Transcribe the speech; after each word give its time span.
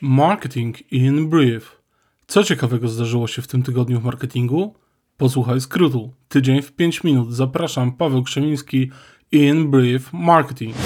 Marketing 0.00 0.92
in 0.92 1.28
Brief. 1.28 1.82
Co 2.26 2.44
ciekawego 2.44 2.88
zdarzyło 2.88 3.26
się 3.26 3.42
w 3.42 3.46
tym 3.46 3.62
tygodniu 3.62 4.00
w 4.00 4.04
marketingu? 4.04 4.74
Posłuchaj 5.16 5.60
skrótu. 5.60 6.12
Tydzień 6.28 6.62
w 6.62 6.72
5 6.72 7.04
minut. 7.04 7.32
Zapraszam, 7.32 7.92
Paweł 7.92 8.22
Krzemiński 8.22 8.90
in 9.32 9.70
Brief 9.70 10.12
Marketing. 10.12 10.76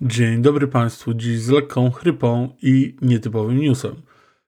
Dzień 0.00 0.42
dobry 0.42 0.68
Państwu. 0.68 1.14
Dziś 1.14 1.40
z 1.40 1.48
lekką 1.48 1.90
chrypą 1.90 2.48
i 2.62 2.96
nietypowym 3.02 3.60
newsem. 3.60 3.94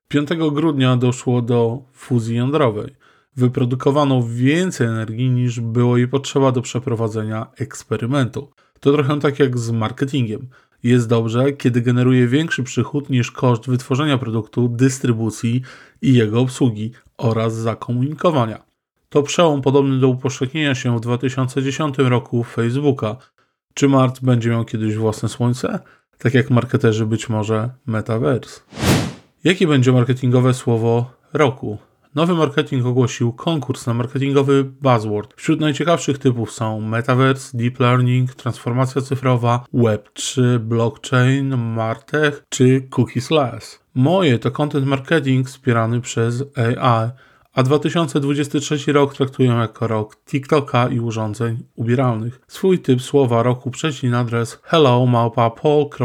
5 0.08 0.28
grudnia 0.52 0.96
doszło 0.96 1.42
do 1.42 1.82
fuzji 1.92 2.36
jądrowej. 2.36 2.94
Wyprodukowano 3.36 4.22
więcej 4.22 4.86
energii 4.86 5.30
niż 5.30 5.60
było 5.60 5.96
jej 5.96 6.08
potrzeba 6.08 6.52
do 6.52 6.62
przeprowadzenia 6.62 7.46
eksperymentu. 7.56 8.52
To 8.80 8.92
trochę 8.92 9.20
tak 9.20 9.38
jak 9.38 9.58
z 9.58 9.70
marketingiem. 9.70 10.48
Jest 10.82 11.08
dobrze, 11.08 11.52
kiedy 11.52 11.80
generuje 11.80 12.28
większy 12.28 12.62
przychód 12.62 13.10
niż 13.10 13.30
koszt 13.30 13.66
wytworzenia 13.66 14.18
produktu, 14.18 14.68
dystrybucji 14.68 15.62
i 16.02 16.14
jego 16.14 16.40
obsługi 16.40 16.92
oraz 17.16 17.54
zakomunikowania. 17.54 18.62
To 19.08 19.22
przełom 19.22 19.62
podobny 19.62 20.00
do 20.00 20.08
upowszechnienia 20.08 20.74
się 20.74 20.96
w 20.96 21.00
2010 21.00 21.98
roku 21.98 22.44
Facebooka. 22.44 23.16
Czy 23.74 23.88
Mart 23.88 24.20
będzie 24.20 24.50
miał 24.50 24.64
kiedyś 24.64 24.96
własne 24.96 25.28
słońce? 25.28 25.78
Tak 26.18 26.34
jak 26.34 26.50
marketerzy 26.50 27.06
być 27.06 27.28
może 27.28 27.70
metaverse. 27.86 28.60
Jakie 29.44 29.66
będzie 29.66 29.92
marketingowe 29.92 30.54
słowo 30.54 31.10
roku? 31.32 31.78
Nowy 32.18 32.34
marketing 32.34 32.86
ogłosił 32.86 33.32
konkurs 33.32 33.86
na 33.86 33.94
marketingowy 33.94 34.64
buzzword. 34.64 35.34
Wśród 35.36 35.60
najciekawszych 35.60 36.18
typów 36.18 36.52
są 36.52 36.80
metaverse, 36.80 37.58
deep 37.58 37.80
learning, 37.80 38.34
transformacja 38.34 39.02
cyfrowa, 39.02 39.64
web3, 39.74 40.58
blockchain, 40.58 41.56
martech 41.56 42.44
czy 42.48 42.88
cookies-less. 42.90 43.78
Moje 43.94 44.38
to 44.38 44.50
content 44.50 44.86
marketing 44.86 45.48
wspierany 45.48 46.00
przez 46.00 46.44
AI, 46.56 47.10
a 47.52 47.62
2023 47.62 48.92
rok 48.92 49.14
traktuję 49.14 49.48
jako 49.48 49.86
rok 49.86 50.16
TikToka 50.16 50.88
i 50.88 51.00
urządzeń 51.00 51.62
ubieralnych. 51.76 52.40
Swój 52.48 52.78
typ 52.78 53.02
słowa 53.02 53.42
roku 53.42 53.70
prześlij 53.70 54.12
na 54.12 54.18
adres 54.18 54.58
hello.pol.mail.pl 54.62 55.98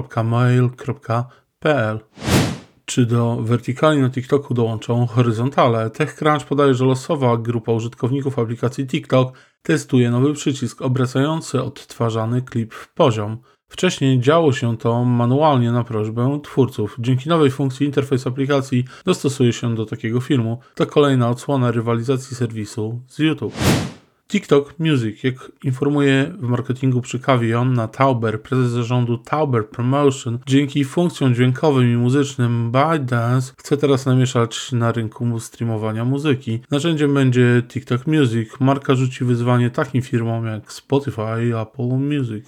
czy 2.86 3.06
do 3.06 3.38
wertykali 3.42 4.02
na 4.02 4.10
TikToku 4.10 4.54
dołączą 4.54 5.08
horyzontale. 5.08 5.90
TechCrunch 5.90 6.48
podaje, 6.48 6.74
że 6.74 6.86
losowa 6.86 7.38
grupa 7.38 7.72
użytkowników 7.72 8.40
aplikacji 8.40 8.88
TikTok 8.88 9.34
testuje 9.62 10.12
nowy 10.12 10.34
przycisk 10.34 10.82
obracający 10.82 11.62
odtwarzany 11.62 12.42
klip 12.42 12.74
w 12.74 12.94
poziom. 12.94 13.38
Wcześniej 13.68 14.20
działo 14.20 14.54
się 14.54 14.78
to 14.78 15.06
manualnie 15.06 15.72
na 15.72 15.84
prośbę 15.84 16.40
twórców. 16.44 16.96
Dzięki 17.00 17.30
nowej 17.30 17.52
funkcji 17.52 17.86
interfejs 17.86 18.28
aplikacji 18.28 18.86
dostosuje 19.06 19.54
się 19.54 19.76
do 19.76 19.86
takiego 19.86 20.22
filmu. 20.22 20.60
To 20.76 20.86
kolejna 20.86 21.30
odsłona 21.30 21.72
rywalizacji 21.72 22.36
serwisu 22.36 23.02
z 23.08 23.20
YouTube. 23.20 23.54
TikTok 24.28 24.80
Music, 24.80 25.24
jak 25.24 25.52
informuje 25.64 26.34
w 26.40 26.42
marketingu 26.42 27.02
przy 27.02 27.20
kawie 27.20 27.58
Tauber, 27.92 28.42
prezes 28.42 28.72
zarządu 28.72 29.18
Tauber 29.18 29.70
Promotion, 29.70 30.40
dzięki 30.48 30.86
funkcjom 30.86 31.36
dźwiękowym 31.36 31.94
i 31.94 31.98
muzycznym 31.98 32.72
ByteDance 32.72 33.54
chce 33.58 33.78
teraz 33.78 34.06
namieszać 34.06 34.72
na 34.72 34.92
rynku 34.92 35.40
streamowania 35.40 36.06
muzyki. 36.06 36.60
Narzędziem 36.72 37.14
będzie 37.14 37.64
TikTok 37.68 38.08
Music. 38.08 38.50
Marka 38.60 38.96
rzuci 38.96 39.26
wyzwanie 39.26 39.70
takim 39.70 40.02
firmom 40.02 40.46
jak 40.46 40.74
Spotify 40.74 41.46
i 41.50 41.54
Apple 41.54 41.84
Music. 41.84 42.46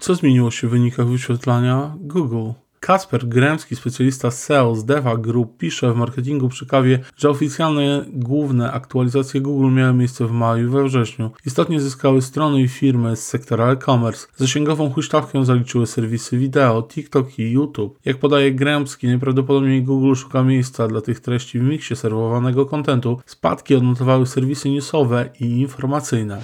Co 0.00 0.14
zmieniło 0.14 0.50
się 0.50 0.68
w 0.68 0.70
wynikach 0.70 1.06
wyświetlania 1.06 1.96
Google? 2.00 2.50
Kasper 2.80 3.26
Gremski, 3.26 3.76
specjalista 3.76 4.30
Sales 4.30 4.84
Deva 4.84 5.16
Group, 5.16 5.56
pisze 5.58 5.92
w 5.92 5.96
marketingu 5.96 6.48
przy 6.48 6.66
kawie, 6.66 6.98
że 7.16 7.30
oficjalne 7.30 8.04
główne 8.12 8.72
aktualizacje 8.72 9.40
Google 9.40 9.72
miały 9.72 9.94
miejsce 9.94 10.26
w 10.26 10.32
maju 10.32 10.66
i 10.66 10.70
we 10.70 10.84
wrześniu. 10.84 11.30
Istotnie 11.46 11.80
zyskały 11.80 12.22
strony 12.22 12.62
i 12.62 12.68
firmy 12.68 13.16
z 13.16 13.26
sektora 13.26 13.72
e-commerce. 13.72 14.26
Zasięgową 14.36 14.90
huśtawkę 14.90 15.44
zaliczyły 15.44 15.86
serwisy 15.86 16.38
wideo, 16.38 16.82
TikTok 16.82 17.38
i 17.38 17.50
YouTube. 17.50 17.98
Jak 18.04 18.16
podaje 18.16 18.52
Gremski, 18.52 19.06
najprawdopodobniej 19.06 19.82
Google 19.82 20.14
szuka 20.14 20.42
miejsca 20.42 20.88
dla 20.88 21.00
tych 21.00 21.20
treści 21.20 21.58
w 21.58 21.62
miksie 21.62 21.96
serwowanego 21.96 22.66
kontentu. 22.66 23.20
Spadki 23.26 23.74
odnotowały 23.74 24.26
serwisy 24.26 24.70
newsowe 24.70 25.28
i 25.40 25.60
informacyjne. 25.60 26.42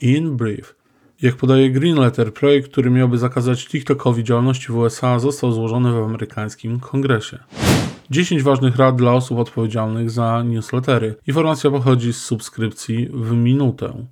In 0.00 0.36
brief. 0.36 0.85
Jak 1.22 1.36
podaje 1.36 1.70
Greenletter, 1.70 2.34
projekt, 2.34 2.70
który 2.70 2.90
miałby 2.90 3.18
zakazać 3.18 3.66
TikTokowi 3.66 4.24
działalności 4.24 4.66
w 4.66 4.76
USA, 4.76 5.18
został 5.18 5.52
złożony 5.52 5.92
w 5.92 5.96
amerykańskim 5.96 6.80
kongresie. 6.80 7.38
10 8.10 8.42
ważnych 8.42 8.76
rad 8.76 8.96
dla 8.96 9.12
osób 9.12 9.38
odpowiedzialnych 9.38 10.10
za 10.10 10.42
newslettery. 10.42 11.14
Informacja 11.26 11.70
pochodzi 11.70 12.12
z 12.12 12.16
subskrypcji 12.16 13.08
w 13.12 13.32
minutę. 13.32 14.06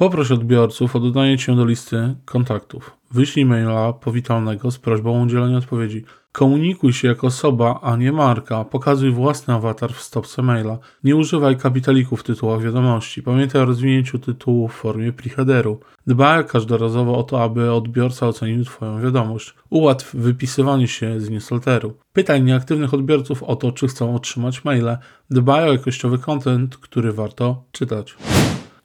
Poproś 0.00 0.30
odbiorców 0.30 0.96
o 0.96 1.00
dodanie 1.00 1.38
się 1.38 1.56
do 1.56 1.64
listy 1.64 2.14
kontaktów. 2.24 2.96
Wyślij 3.10 3.46
maila 3.46 3.92
powitalnego 3.92 4.70
z 4.70 4.78
prośbą 4.78 5.20
o 5.20 5.22
udzielenie 5.22 5.56
odpowiedzi. 5.56 6.04
Komunikuj 6.32 6.92
się 6.92 7.08
jako 7.08 7.26
osoba, 7.26 7.80
a 7.82 7.96
nie 7.96 8.12
marka. 8.12 8.64
Pokazuj 8.64 9.10
własny 9.10 9.54
awatar 9.54 9.92
w 9.92 10.02
stopce 10.02 10.42
maila. 10.42 10.78
Nie 11.04 11.16
używaj 11.16 11.56
kapitalików 11.56 12.20
w 12.20 12.22
tytułach 12.22 12.62
wiadomości. 12.62 13.22
Pamiętaj 13.22 13.62
o 13.62 13.64
rozwinięciu 13.64 14.18
tytułu 14.18 14.68
w 14.68 14.72
formie 14.72 15.12
preheaderu. 15.12 15.80
Dbaj 16.06 16.46
każdorazowo 16.46 17.18
o 17.18 17.22
to, 17.22 17.42
aby 17.42 17.72
odbiorca 17.72 18.28
ocenił 18.28 18.64
Twoją 18.64 19.00
wiadomość. 19.00 19.54
Ułatw 19.70 20.14
wypisywanie 20.14 20.88
się 20.88 21.20
z 21.20 21.30
newsletteru. 21.30 21.96
Pytaj 22.12 22.42
nieaktywnych 22.42 22.94
odbiorców 22.94 23.42
o 23.42 23.56
to, 23.56 23.72
czy 23.72 23.88
chcą 23.88 24.14
otrzymać 24.14 24.64
maile. 24.64 24.98
Dbaj 25.30 25.68
o 25.68 25.72
jakościowy 25.72 26.18
content, 26.18 26.76
który 26.76 27.12
warto 27.12 27.64
czytać. 27.72 28.16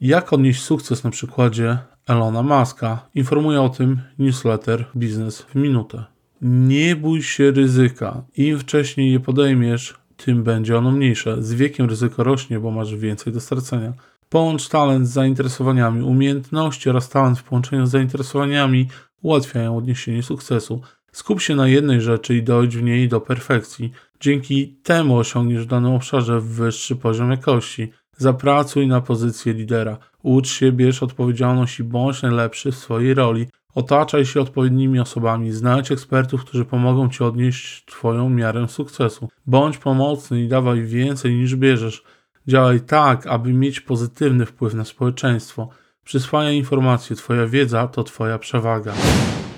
Jak 0.05 0.33
odnieść 0.33 0.61
sukces 0.61 1.03
na 1.03 1.09
przykładzie 1.09 1.77
Elona 2.07 2.43
Muska? 2.43 3.09
Informuje 3.15 3.61
o 3.61 3.69
tym 3.69 3.99
newsletter 4.19 4.85
Biznes 4.97 5.41
w 5.41 5.55
minutę. 5.55 6.03
Nie 6.41 6.95
bój 6.95 7.23
się 7.23 7.51
ryzyka. 7.51 8.23
Im 8.37 8.59
wcześniej 8.59 9.11
je 9.11 9.19
podejmiesz, 9.19 9.93
tym 10.17 10.43
będzie 10.43 10.77
ono 10.77 10.91
mniejsze. 10.91 11.43
Z 11.43 11.53
wiekiem 11.53 11.89
ryzyko 11.89 12.23
rośnie, 12.23 12.59
bo 12.59 12.71
masz 12.71 12.95
więcej 12.95 13.33
do 13.33 13.41
stracenia. 13.41 13.93
Połącz 14.29 14.69
talent 14.69 15.07
z 15.07 15.11
zainteresowaniami. 15.11 16.03
Umiejętności 16.03 16.89
oraz 16.89 17.09
talent 17.09 17.39
w 17.39 17.43
połączeniu 17.43 17.85
z 17.85 17.91
zainteresowaniami 17.91 18.87
ułatwiają 19.21 19.77
odniesienie 19.77 20.23
sukcesu. 20.23 20.81
Skup 21.11 21.41
się 21.41 21.55
na 21.55 21.67
jednej 21.67 22.01
rzeczy 22.01 22.35
i 22.35 22.43
dojdź 22.43 22.77
w 22.77 22.83
niej 22.83 23.09
do 23.09 23.21
perfekcji. 23.21 23.91
Dzięki 24.19 24.75
temu 24.83 25.17
osiągniesz 25.17 25.63
w 25.63 25.67
danym 25.67 25.93
obszarze 25.93 26.41
wyższy 26.41 26.95
poziom 26.95 27.31
jakości. 27.31 27.91
Zapracuj 28.17 28.87
na 28.87 29.01
pozycję 29.01 29.53
lidera. 29.53 29.97
Ucz 30.23 30.47
się, 30.47 30.71
bierz 30.71 31.03
odpowiedzialność 31.03 31.79
i 31.79 31.83
bądź 31.83 32.21
najlepszy 32.21 32.71
w 32.71 32.75
swojej 32.77 33.13
roli. 33.13 33.47
Otaczaj 33.75 34.25
się 34.25 34.41
odpowiednimi 34.41 34.99
osobami, 34.99 35.51
znajdź 35.51 35.91
ekspertów, 35.91 36.45
którzy 36.45 36.65
pomogą 36.65 37.09
Ci 37.09 37.23
odnieść 37.23 37.85
Twoją 37.85 38.29
miarę 38.29 38.67
sukcesu. 38.67 39.29
Bądź 39.45 39.77
pomocny 39.77 40.43
i 40.43 40.47
dawaj 40.47 40.81
więcej 40.81 41.35
niż 41.35 41.55
bierzesz. 41.55 42.03
Działaj 42.47 42.81
tak, 42.81 43.27
aby 43.27 43.53
mieć 43.53 43.79
pozytywny 43.79 44.45
wpływ 44.45 44.73
na 44.73 44.85
społeczeństwo. 44.85 45.69
Przyswajaj 46.03 46.55
informacje, 46.55 47.15
Twoja 47.15 47.47
wiedza 47.47 47.87
to 47.87 48.03
Twoja 48.03 48.39
przewaga. 48.39 48.93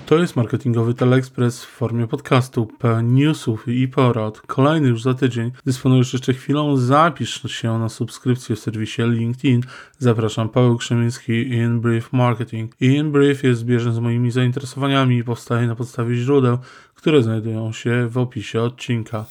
To 0.08 0.18
jest 0.18 0.36
marketingowy 0.36 0.94
Teleexpress 0.94 1.64
w 1.64 1.68
formie 1.68 2.06
podcastu, 2.06 2.68
newsów 3.02 3.68
i 3.68 3.88
porad. 3.88 4.40
Kolejny 4.40 4.88
już 4.88 5.02
za 5.02 5.14
tydzień. 5.14 5.52
Dysponujesz 5.66 6.12
jeszcze 6.12 6.34
chwilą, 6.34 6.76
zapisz 6.76 7.52
się 7.52 7.78
na 7.78 7.88
subskrypcję 7.88 8.56
w 8.56 8.58
serwisie 8.58 9.02
LinkedIn. 9.02 9.60
Zapraszam, 9.98 10.48
Paweł 10.48 10.76
Krzemiński, 10.76 11.48
In 11.48 11.80
Brief 11.80 12.12
Marketing. 12.12 12.74
In 12.80 13.12
Brief 13.12 13.44
jest 13.44 13.60
zbieżny 13.60 13.92
z 13.92 13.98
moimi 13.98 14.30
zainteresowaniami 14.30 15.18
i 15.18 15.24
powstaje 15.24 15.66
na 15.66 15.74
podstawie 15.74 16.14
źródeł, 16.14 16.58
które 16.94 17.22
znajdują 17.22 17.72
się 17.72 18.08
w 18.10 18.18
opisie 18.18 18.62
odcinka. 18.62 19.24